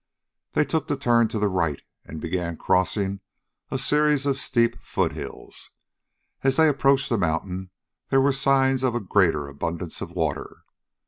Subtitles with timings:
[0.53, 3.19] They took the turn to the right and began crossing
[3.69, 5.69] a series of steep foothills.
[6.43, 7.69] As they approached the mountain
[8.09, 10.63] there were signs of a greater abundance of water.